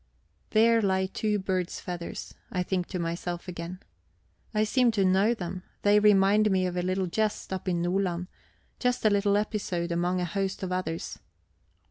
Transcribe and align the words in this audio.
There 0.49 0.81
lie 0.81 1.05
two 1.05 1.37
bird's 1.37 1.79
feathers, 1.79 2.33
I 2.51 2.63
think 2.63 2.87
to 2.87 2.97
myself 2.97 3.47
again. 3.47 3.81
I 4.51 4.63
seem 4.63 4.89
to 4.93 5.05
know 5.05 5.35
them; 5.35 5.61
they 5.83 5.99
remind 5.99 6.49
me 6.49 6.65
of 6.65 6.75
a 6.75 6.81
little 6.81 7.05
jest 7.05 7.53
up 7.53 7.67
in 7.69 7.83
Nordland, 7.83 8.25
just 8.79 9.05
a 9.05 9.11
little 9.11 9.37
episode 9.37 9.91
among 9.91 10.19
a 10.19 10.25
host 10.25 10.63
of 10.63 10.71
others. 10.71 11.19